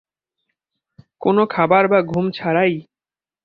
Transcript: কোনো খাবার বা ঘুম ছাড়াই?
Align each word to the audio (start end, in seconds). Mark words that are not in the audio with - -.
কোনো 1.21 1.43
খাবার 1.45 1.83
বা 1.87 1.99
ঘুম 2.01 2.25
ছাড়াই? 2.31 2.73